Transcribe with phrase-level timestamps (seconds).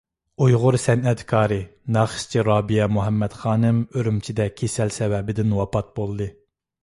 [0.43, 1.57] ئۇيغۇر سەنئەتكارى،
[1.97, 6.31] ناخشىچى رابىيە مۇھەممەد خانىم ئۈرۈمچىدە كېسەل سەۋەبىدىن ۋاپات بولدى.